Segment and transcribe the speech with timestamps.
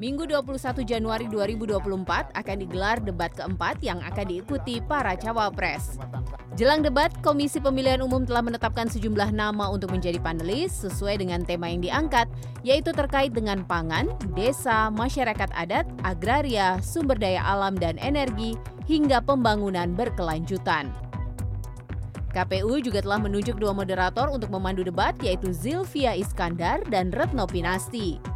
[0.00, 6.00] Minggu 21 Januari 2024 akan digelar debat keempat yang akan diikuti para cawapres.
[6.56, 11.68] Jelang debat, Komisi Pemilihan Umum telah menetapkan sejumlah nama untuk menjadi panelis sesuai dengan tema
[11.68, 12.32] yang diangkat,
[12.64, 18.56] yaitu terkait dengan pangan, desa, masyarakat adat, agraria, sumber daya alam dan energi,
[18.88, 20.88] hingga pembangunan berkelanjutan.
[22.32, 28.29] KPU juga telah menunjuk dua moderator untuk memandu debat yaitu Zilvia Iskandar dan Retno Pinasti.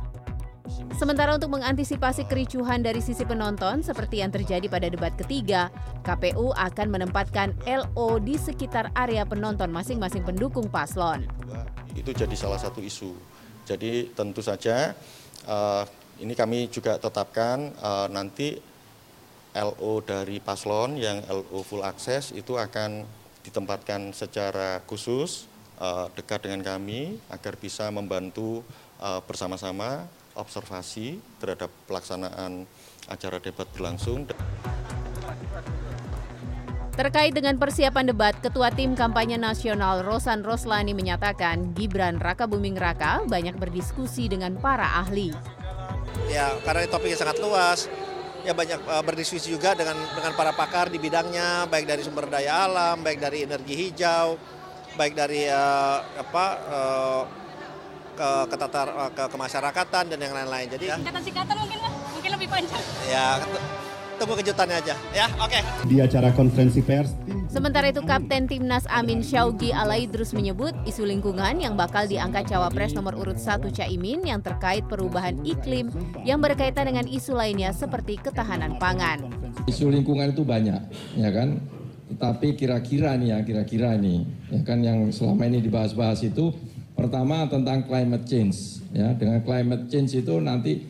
[0.96, 5.68] Sementara untuk mengantisipasi kericuhan dari sisi penonton seperti yang terjadi pada debat ketiga,
[6.00, 11.28] KPU akan menempatkan LO di sekitar area penonton masing-masing pendukung paslon.
[11.92, 13.12] Itu jadi salah satu isu.
[13.68, 14.96] Jadi tentu saja
[15.44, 15.84] uh,
[16.20, 18.56] ini kami juga tetapkan uh, nanti
[19.52, 23.04] LO dari paslon yang LO full access itu akan
[23.44, 25.44] ditempatkan secara khusus
[25.76, 28.64] uh, dekat dengan kami agar bisa membantu
[29.04, 32.66] uh, bersama-sama observasi terhadap pelaksanaan
[33.08, 34.26] acara debat berlangsung.
[36.94, 43.26] Terkait dengan persiapan debat, Ketua Tim Kampanye Nasional Rosan Roslani menyatakan Gibran Raka Buming Raka
[43.26, 45.34] banyak berdiskusi dengan para ahli.
[46.30, 47.90] Ya, karena topiknya sangat luas,
[48.46, 52.70] ya banyak uh, berdiskusi juga dengan dengan para pakar di bidangnya, baik dari sumber daya
[52.70, 54.38] alam, baik dari energi hijau,
[54.94, 57.22] baik dari uh, apa uh,
[58.14, 60.66] ke ke tatar ke kemasyarakatan dan yang lain-lain.
[60.70, 62.82] Jadi singkatan-singkatan mungkin lah, mungkin lebih panjang.
[63.10, 63.42] Ya,
[64.16, 65.26] tunggu kejutannya aja ya.
[65.42, 65.58] Oke.
[65.58, 65.62] Okay.
[65.90, 67.10] Di acara konferensi pers
[67.54, 73.14] Sementara itu Kapten Timnas Amin Syaugi Alaidrus menyebut isu lingkungan yang bakal diangkat cawapres nomor
[73.14, 75.86] urut 1 Caimin yang terkait perubahan iklim
[76.26, 79.30] yang berkaitan dengan isu lainnya seperti ketahanan pangan.
[79.70, 80.82] Isu lingkungan itu banyak,
[81.14, 81.62] ya kan?
[82.10, 86.50] Tetapi kira-kira nih ya, kira-kira nih, ya kan yang selama ini dibahas-bahas itu
[87.04, 90.88] Pertama tentang climate change, ya dengan climate change itu nanti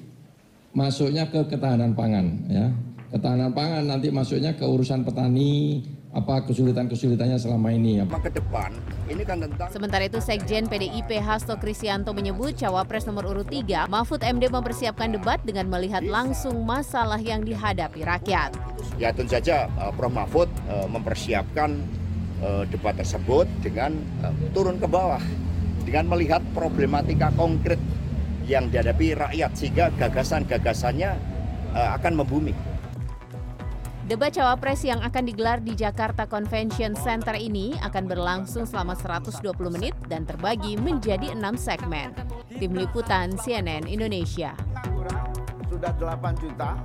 [0.70, 2.70] masuknya ke ketahanan pangan, ya
[3.10, 5.82] ketahanan pangan nanti masuknya ke urusan petani,
[6.14, 7.98] apa kesulitan-kesulitannya selama ini.
[7.98, 8.70] Apa ke depan,
[9.10, 9.66] ini kan tentang...
[9.74, 15.42] Sementara itu Sekjen PDIP Hasto Kristianto menyebut Cawapres nomor urut 3, Mahfud MD mempersiapkan debat
[15.42, 18.54] dengan melihat langsung masalah yang dihadapi rakyat.
[19.02, 21.74] Ya tentu saja uh, Prof Mahfud uh, mempersiapkan
[22.38, 25.18] uh, debat tersebut dengan uh, turun ke bawah
[25.84, 27.78] dengan melihat problematika konkret
[28.44, 31.10] yang dihadapi rakyat sehingga gagasan-gagasannya
[31.72, 32.52] uh, akan membumi.
[34.04, 39.96] Debat cawapres yang akan digelar di Jakarta Convention Center ini akan berlangsung selama 120 menit
[40.12, 42.12] dan terbagi menjadi enam segmen.
[42.52, 44.52] Tim Liputan CNN Indonesia.
[45.72, 46.76] Sudah 8 juta,